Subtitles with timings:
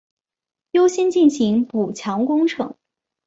[0.71, 2.75] 优先进行补强工程